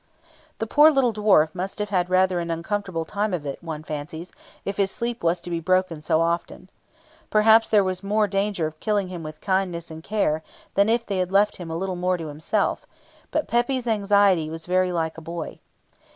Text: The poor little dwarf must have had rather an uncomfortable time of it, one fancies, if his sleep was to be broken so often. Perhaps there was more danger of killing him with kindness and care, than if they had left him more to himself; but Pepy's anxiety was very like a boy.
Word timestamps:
The 0.57 0.65
poor 0.65 0.89
little 0.89 1.13
dwarf 1.13 1.53
must 1.53 1.77
have 1.77 1.89
had 1.89 2.09
rather 2.09 2.39
an 2.39 2.49
uncomfortable 2.49 3.05
time 3.05 3.35
of 3.35 3.45
it, 3.45 3.61
one 3.61 3.83
fancies, 3.83 4.31
if 4.65 4.77
his 4.77 4.89
sleep 4.89 5.21
was 5.23 5.39
to 5.41 5.51
be 5.51 5.59
broken 5.59 6.01
so 6.01 6.21
often. 6.21 6.71
Perhaps 7.29 7.69
there 7.69 7.83
was 7.83 8.01
more 8.01 8.25
danger 8.27 8.65
of 8.65 8.79
killing 8.79 9.09
him 9.09 9.21
with 9.21 9.41
kindness 9.41 9.91
and 9.91 10.01
care, 10.01 10.41
than 10.73 10.89
if 10.89 11.05
they 11.05 11.19
had 11.19 11.31
left 11.31 11.57
him 11.57 11.67
more 11.67 12.17
to 12.17 12.27
himself; 12.29 12.87
but 13.29 13.47
Pepy's 13.47 13.85
anxiety 13.85 14.49
was 14.49 14.65
very 14.65 14.91
like 14.91 15.19
a 15.19 15.21
boy. 15.21 15.59